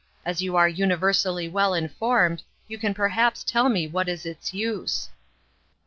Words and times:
As 0.25 0.41
you 0.41 0.55
are 0.55 0.67
universally 0.67 1.47
well 1.47 1.75
informed, 1.75 2.41
you 2.67 2.79
can 2.79 2.95
perhaps 2.95 3.43
tell 3.43 3.69
me 3.69 3.85
what 3.87 4.09
is 4.09 4.25
its 4.25 4.51
use." 4.51 5.09